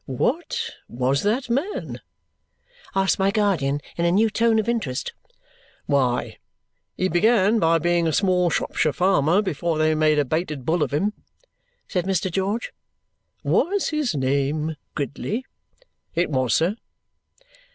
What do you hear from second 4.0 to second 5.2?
a new tone of interest.